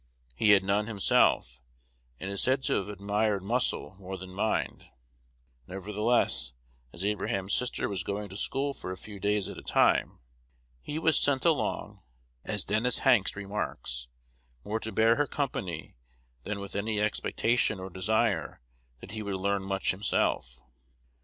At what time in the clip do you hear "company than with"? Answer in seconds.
15.27-16.75